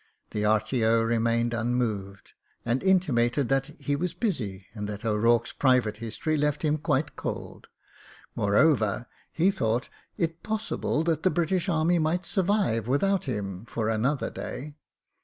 The 0.31 0.43
R.T.O. 0.45 1.03
remained 1.03 1.53
immoved, 1.53 2.33
and 2.65 2.81
intimated 2.81 3.49
that 3.49 3.67
he 3.77 3.95
was 3.95 4.15
busy, 4.15 4.65
and 4.73 4.89
that 4.89 5.05
O'Rourke's 5.05 5.51
private 5.53 5.97
history 5.97 6.37
left 6.37 6.63
him 6.63 6.79
quite 6.79 7.15
cold. 7.15 7.67
Moreover, 8.35 9.05
he 9.31 9.51
thought 9.51 9.89
it 10.17 10.41
possible 10.41 11.03
that 11.03 11.21
the 11.21 11.29
British 11.29 11.69
Army 11.69 11.99
might 11.99 12.25
survive 12.25 12.87
without 12.87 13.25
him 13.25 13.63
for 13.67 13.89
an 13.89 14.03
other 14.03 14.31
day. 14.31 14.79